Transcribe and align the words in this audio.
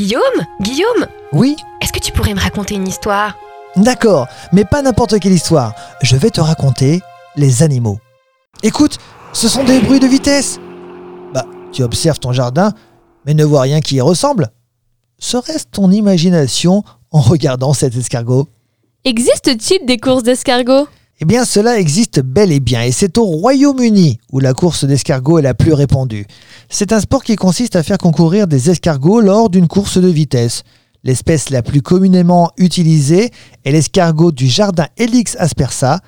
Guillaume 0.00 0.46
Guillaume 0.62 1.06
Oui 1.34 1.56
Est-ce 1.82 1.92
que 1.92 1.98
tu 1.98 2.10
pourrais 2.10 2.32
me 2.32 2.40
raconter 2.40 2.74
une 2.74 2.88
histoire? 2.88 3.36
D'accord, 3.76 4.28
mais 4.50 4.64
pas 4.64 4.80
n'importe 4.80 5.20
quelle 5.20 5.34
histoire. 5.34 5.74
Je 6.00 6.16
vais 6.16 6.30
te 6.30 6.40
raconter 6.40 7.02
les 7.36 7.62
animaux. 7.62 7.98
Écoute, 8.62 8.96
ce 9.34 9.46
sont 9.46 9.62
des 9.62 9.78
bruits 9.78 10.00
de 10.00 10.06
vitesse. 10.06 10.58
Bah, 11.34 11.44
tu 11.70 11.82
observes 11.82 12.18
ton 12.18 12.32
jardin, 12.32 12.72
mais 13.26 13.34
ne 13.34 13.44
vois 13.44 13.60
rien 13.60 13.82
qui 13.82 13.96
y 13.96 14.00
ressemble. 14.00 14.48
Serait-ce 15.18 15.66
ton 15.70 15.90
imagination 15.90 16.82
en 17.10 17.20
regardant 17.20 17.74
cet 17.74 17.94
escargot? 17.94 18.48
Existe-t-il 19.04 19.84
des 19.84 19.98
courses 19.98 20.22
d'escargots? 20.22 20.88
Eh 21.22 21.26
bien, 21.26 21.44
cela 21.44 21.78
existe 21.78 22.20
bel 22.20 22.50
et 22.50 22.60
bien, 22.60 22.82
et 22.82 22.92
c'est 22.92 23.18
au 23.18 23.24
Royaume-Uni 23.24 24.18
où 24.32 24.40
la 24.40 24.54
course 24.54 24.86
d'escargot 24.86 25.38
est 25.38 25.42
la 25.42 25.52
plus 25.52 25.74
répandue. 25.74 26.26
C'est 26.70 26.92
un 26.92 27.00
sport 27.00 27.22
qui 27.22 27.36
consiste 27.36 27.76
à 27.76 27.82
faire 27.82 27.98
concourir 27.98 28.46
des 28.46 28.70
escargots 28.70 29.20
lors 29.20 29.50
d'une 29.50 29.68
course 29.68 29.98
de 29.98 30.08
vitesse. 30.08 30.62
L'espèce 31.04 31.50
la 31.50 31.62
plus 31.62 31.82
communément 31.82 32.50
utilisée 32.56 33.30
est 33.66 33.72
l'escargot 33.72 34.32
du 34.32 34.48
jardin 34.48 34.86
Helix 34.96 35.36
aspersa, 35.38 36.00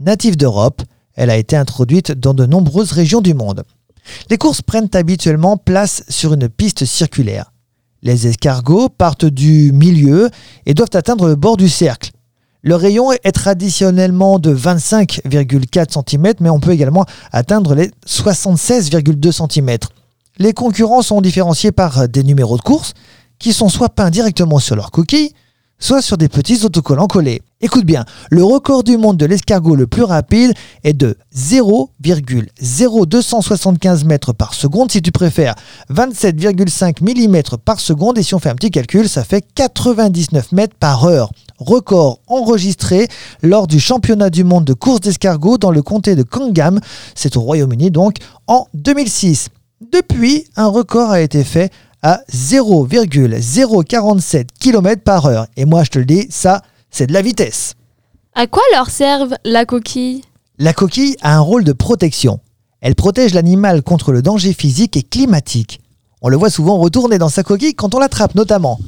natif 0.00 0.36
d'Europe. 0.36 0.82
Elle 1.14 1.30
a 1.30 1.38
été 1.38 1.56
introduite 1.56 2.12
dans 2.12 2.34
de 2.34 2.44
nombreuses 2.44 2.92
régions 2.92 3.22
du 3.22 3.32
monde. 3.32 3.64
Les 4.28 4.36
courses 4.36 4.60
prennent 4.60 4.90
habituellement 4.92 5.56
place 5.56 6.04
sur 6.10 6.34
une 6.34 6.50
piste 6.50 6.84
circulaire. 6.84 7.54
Les 8.02 8.26
escargots 8.26 8.90
partent 8.90 9.24
du 9.24 9.72
milieu 9.72 10.28
et 10.66 10.74
doivent 10.74 10.88
atteindre 10.92 11.26
le 11.26 11.36
bord 11.36 11.56
du 11.56 11.70
cercle. 11.70 12.10
Le 12.62 12.74
rayon 12.74 13.12
est 13.12 13.32
traditionnellement 13.32 14.40
de 14.40 14.52
25,4 14.52 15.92
cm, 15.92 16.32
mais 16.40 16.50
on 16.50 16.58
peut 16.58 16.72
également 16.72 17.06
atteindre 17.30 17.76
les 17.76 17.92
76,2 18.04 19.30
cm. 19.30 19.78
Les 20.38 20.52
concurrents 20.52 21.02
sont 21.02 21.20
différenciés 21.20 21.70
par 21.70 22.08
des 22.08 22.24
numéros 22.24 22.56
de 22.56 22.62
course 22.62 22.94
qui 23.38 23.52
sont 23.52 23.68
soit 23.68 23.90
peints 23.90 24.10
directement 24.10 24.58
sur 24.58 24.74
leur 24.74 24.90
coquille, 24.90 25.30
soit 25.78 26.02
sur 26.02 26.18
des 26.18 26.28
petits 26.28 26.64
autocollants 26.64 27.06
collés. 27.06 27.42
Écoute 27.60 27.84
bien, 27.84 28.04
le 28.30 28.42
record 28.42 28.82
du 28.82 28.96
monde 28.96 29.16
de 29.16 29.26
l'escargot 29.26 29.76
le 29.76 29.86
plus 29.86 30.02
rapide 30.02 30.52
est 30.82 30.94
de 30.94 31.16
0,0275 31.36 34.04
mètres 34.04 34.32
par 34.32 34.54
seconde, 34.54 34.90
si 34.90 35.00
tu 35.00 35.12
préfères 35.12 35.54
27,5 35.92 37.02
mm 37.02 37.58
par 37.64 37.78
seconde, 37.78 38.18
et 38.18 38.24
si 38.24 38.34
on 38.34 38.40
fait 38.40 38.50
un 38.50 38.56
petit 38.56 38.72
calcul, 38.72 39.08
ça 39.08 39.22
fait 39.22 39.44
99 39.54 40.50
mètres 40.50 40.74
par 40.78 41.04
heure. 41.04 41.30
Record 41.58 42.20
enregistré 42.28 43.08
lors 43.42 43.66
du 43.66 43.80
championnat 43.80 44.30
du 44.30 44.44
monde 44.44 44.64
de 44.64 44.74
course 44.74 45.00
d'escargot 45.00 45.58
dans 45.58 45.70
le 45.70 45.82
comté 45.82 46.14
de 46.14 46.22
Kangam, 46.22 46.80
c'est 47.14 47.36
au 47.36 47.40
Royaume-Uni 47.40 47.90
donc, 47.90 48.16
en 48.46 48.66
2006. 48.74 49.48
Depuis, 49.92 50.46
un 50.56 50.68
record 50.68 51.10
a 51.10 51.20
été 51.20 51.44
fait 51.44 51.70
à 52.02 52.20
0,047 52.32 54.48
km 54.58 55.02
par 55.02 55.26
heure. 55.26 55.46
Et 55.56 55.64
moi, 55.64 55.84
je 55.84 55.90
te 55.90 55.98
le 55.98 56.04
dis, 56.04 56.26
ça, 56.30 56.62
c'est 56.90 57.06
de 57.06 57.12
la 57.12 57.22
vitesse. 57.22 57.74
À 58.34 58.46
quoi 58.46 58.62
leur 58.72 58.90
servent 58.90 59.34
la 59.44 59.64
coquille? 59.64 60.22
La 60.58 60.72
coquille 60.72 61.16
a 61.22 61.36
un 61.36 61.40
rôle 61.40 61.64
de 61.64 61.72
protection. 61.72 62.40
Elle 62.80 62.94
protège 62.94 63.34
l'animal 63.34 63.82
contre 63.82 64.12
le 64.12 64.22
danger 64.22 64.52
physique 64.52 64.96
et 64.96 65.02
climatique. 65.02 65.80
On 66.22 66.28
le 66.28 66.36
voit 66.36 66.50
souvent 66.50 66.78
retourner 66.78 67.18
dans 67.18 67.28
sa 67.28 67.42
coquille 67.42 67.74
quand 67.74 67.94
on 67.94 67.98
l'attrape 67.98 68.34
notamment. 68.34 68.78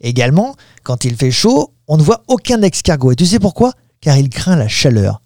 Également, 0.00 0.54
quand 0.84 1.04
il 1.04 1.16
fait 1.16 1.30
chaud, 1.30 1.72
on 1.88 1.96
ne 1.96 2.02
voit 2.02 2.22
aucun 2.28 2.62
escargot. 2.62 3.12
Et 3.12 3.16
tu 3.16 3.26
sais 3.26 3.38
pourquoi? 3.38 3.72
Car 4.00 4.16
il 4.16 4.28
craint 4.28 4.56
la 4.56 4.68
chaleur. 4.68 5.20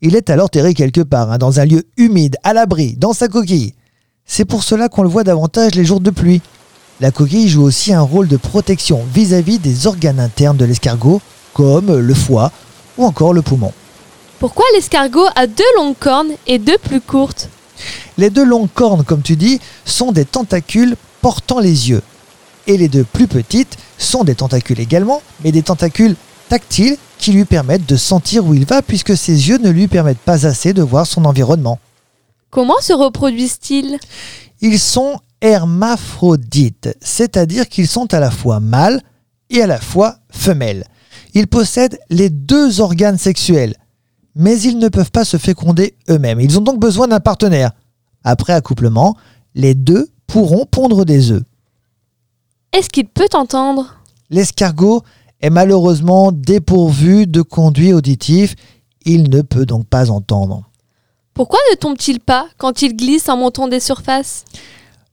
Il 0.00 0.14
est 0.14 0.30
alors 0.30 0.50
terré 0.50 0.74
quelque 0.74 1.00
part, 1.00 1.32
hein, 1.32 1.38
dans 1.38 1.58
un 1.58 1.64
lieu 1.64 1.84
humide, 1.96 2.36
à 2.44 2.52
l'abri, 2.52 2.96
dans 2.96 3.12
sa 3.12 3.28
coquille. 3.28 3.74
C'est 4.24 4.44
pour 4.44 4.62
cela 4.62 4.88
qu'on 4.88 5.02
le 5.02 5.08
voit 5.08 5.24
davantage 5.24 5.74
les 5.74 5.84
jours 5.84 6.00
de 6.00 6.10
pluie. 6.10 6.42
La 7.00 7.10
coquille 7.10 7.48
joue 7.48 7.62
aussi 7.62 7.92
un 7.92 8.02
rôle 8.02 8.28
de 8.28 8.36
protection 8.36 9.04
vis-à-vis 9.12 9.58
des 9.58 9.86
organes 9.86 10.20
internes 10.20 10.56
de 10.56 10.64
l'escargot, 10.64 11.20
comme 11.52 11.96
le 11.96 12.14
foie 12.14 12.52
ou 12.98 13.04
encore 13.04 13.32
le 13.32 13.42
poumon. 13.42 13.72
Pourquoi 14.38 14.64
l'escargot 14.74 15.26
a 15.34 15.46
deux 15.46 15.64
longues 15.76 15.98
cornes 15.98 16.32
et 16.46 16.58
deux 16.58 16.78
plus 16.78 17.00
courtes? 17.00 17.48
Les 18.18 18.30
deux 18.30 18.44
longues 18.44 18.72
cornes, 18.72 19.04
comme 19.04 19.22
tu 19.22 19.36
dis, 19.36 19.60
sont 19.84 20.12
des 20.12 20.24
tentacules 20.24 20.96
portant 21.22 21.58
les 21.58 21.90
yeux. 21.90 22.02
Et 22.66 22.76
les 22.76 22.88
deux 22.88 23.04
plus 23.04 23.28
petites 23.28 23.76
sont 23.98 24.24
des 24.24 24.34
tentacules 24.34 24.80
également, 24.80 25.22
mais 25.44 25.52
des 25.52 25.62
tentacules 25.62 26.16
tactiles 26.48 26.96
qui 27.18 27.32
lui 27.32 27.44
permettent 27.44 27.88
de 27.88 27.96
sentir 27.96 28.44
où 28.44 28.54
il 28.54 28.66
va 28.66 28.82
puisque 28.82 29.16
ses 29.16 29.48
yeux 29.48 29.58
ne 29.58 29.70
lui 29.70 29.88
permettent 29.88 30.18
pas 30.18 30.46
assez 30.46 30.72
de 30.72 30.82
voir 30.82 31.06
son 31.06 31.24
environnement. 31.24 31.78
Comment 32.50 32.80
se 32.80 32.92
reproduisent-ils? 32.92 33.98
Ils 34.60 34.78
sont 34.78 35.18
hermaphrodites, 35.40 36.96
c'est-à-dire 37.00 37.68
qu'ils 37.68 37.88
sont 37.88 38.12
à 38.14 38.20
la 38.20 38.30
fois 38.30 38.60
mâles 38.60 39.02
et 39.50 39.62
à 39.62 39.66
la 39.66 39.80
fois 39.80 40.16
femelles. 40.30 40.84
Ils 41.34 41.46
possèdent 41.46 41.98
les 42.10 42.30
deux 42.30 42.80
organes 42.80 43.18
sexuels, 43.18 43.74
mais 44.34 44.60
ils 44.60 44.78
ne 44.78 44.88
peuvent 44.88 45.10
pas 45.10 45.24
se 45.24 45.36
féconder 45.36 45.94
eux-mêmes. 46.08 46.40
Ils 46.40 46.58
ont 46.58 46.62
donc 46.62 46.80
besoin 46.80 47.08
d'un 47.08 47.20
partenaire. 47.20 47.72
Après 48.24 48.54
accouplement, 48.54 49.16
les 49.54 49.74
deux 49.74 50.08
pourront 50.26 50.66
pondre 50.66 51.04
des 51.04 51.30
œufs. 51.30 51.42
Est-ce 52.76 52.90
qu'il 52.90 53.06
peut 53.06 53.28
entendre? 53.32 53.94
L'escargot 54.28 55.02
est 55.40 55.48
malheureusement 55.48 56.30
dépourvu 56.30 57.26
de 57.26 57.40
conduit 57.40 57.94
auditif. 57.94 58.54
Il 59.06 59.30
ne 59.30 59.40
peut 59.40 59.64
donc 59.64 59.86
pas 59.86 60.10
entendre. 60.10 60.62
Pourquoi 61.32 61.58
ne 61.70 61.76
tombe-t-il 61.76 62.20
pas 62.20 62.48
quand 62.58 62.82
il 62.82 62.94
glisse 62.94 63.30
en 63.30 63.38
montant 63.38 63.68
des 63.68 63.80
surfaces? 63.80 64.44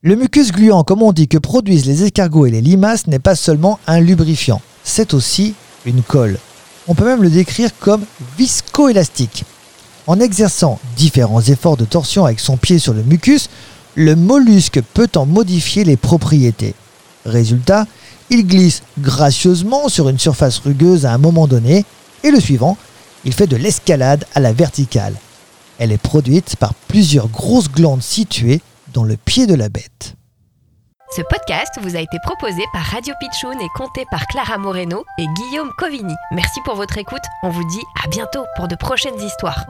Le 0.02 0.18
mucus 0.18 0.52
gluant, 0.52 0.84
comme 0.84 1.02
on 1.02 1.14
dit, 1.14 1.30
que 1.30 1.38
produisent 1.38 1.86
les 1.86 2.04
escargots 2.04 2.48
et 2.48 2.52
les 2.52 2.60
limaces 2.60 3.08
n'est 3.08 3.18
pas 3.18 3.36
seulement 3.36 3.80
un 3.88 4.02
lubrifiant, 4.02 4.62
c'est 4.84 5.14
aussi 5.14 5.54
une 5.86 6.02
colle. 6.02 6.40
On 6.90 6.96
peut 6.96 7.06
même 7.06 7.24
le 7.24 7.30
décrire 7.30 7.70
comme 7.80 8.04
viscoélastique. 8.38 9.46
En 10.06 10.20
exerçant 10.20 10.82
différents 10.98 11.40
efforts 11.40 11.78
de 11.78 11.86
torsion 11.86 12.26
avec 12.26 12.42
son 12.42 12.58
pied 12.58 12.78
sur 12.78 12.94
le 12.94 13.04
mucus, 13.04 13.48
le 13.96 14.18
mollusque 14.18 14.82
peut 14.94 15.08
en 15.16 15.26
modifier 15.26 15.86
les 15.86 15.96
propriétés. 15.96 16.76
Résultat, 17.26 17.86
il 18.30 18.46
glisse 18.46 18.84
gracieusement 19.00 19.90
sur 19.90 20.10
une 20.10 20.20
surface 20.20 20.60
rugueuse 20.60 21.06
à 21.06 21.14
un 21.14 21.18
moment 21.18 21.48
donné, 21.48 21.86
et 22.24 22.32
le 22.32 22.40
suivant, 22.40 22.78
il 23.26 23.34
fait 23.34 23.48
de 23.48 23.56
l'escalade 23.56 24.26
à 24.36 24.40
la 24.40 24.54
verticale. 24.54 25.16
Elle 25.80 25.92
est 25.92 25.98
produite 25.98 26.56
par 26.58 26.74
plusieurs 26.74 27.30
grosses 27.30 27.70
glandes 27.70 28.04
situées 28.04 28.62
dans 28.94 29.04
le 29.04 29.18
pied 29.18 29.48
de 29.48 29.56
la 29.56 29.70
bête. 29.70 30.16
Ce 31.16 31.22
podcast 31.22 31.78
vous 31.82 31.96
a 31.96 32.00
été 32.00 32.18
proposé 32.24 32.64
par 32.74 32.82
Radio 32.82 33.14
Pitchoun 33.20 33.60
et 33.62 33.70
compté 33.76 34.04
par 34.10 34.26
Clara 34.26 34.58
Moreno 34.58 35.04
et 35.20 35.26
Guillaume 35.28 35.70
Covini. 35.78 36.16
Merci 36.32 36.60
pour 36.66 36.76
votre 36.76 36.98
écoute. 36.98 37.22
On 37.44 37.50
vous 37.50 37.64
dit 37.66 37.84
à 38.04 38.08
bientôt 38.08 38.46
pour 38.56 38.68
de 38.68 38.76
prochaines 38.76 39.22
histoires. 39.22 39.64